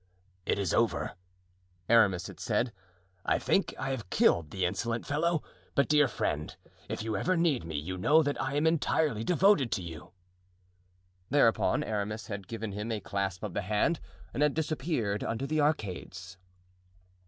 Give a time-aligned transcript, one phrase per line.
[0.47, 1.11] "It is over,"
[1.87, 2.73] Aramis had said.
[3.23, 5.43] "I think I have killed the insolent fellow.
[5.75, 6.57] But, dear friend,
[6.89, 10.11] if you ever need me you know that I am entirely devoted to you."
[11.29, 13.99] Thereupon Aramis had given him a clasp of the hand
[14.33, 16.39] and had disappeared under the arcades.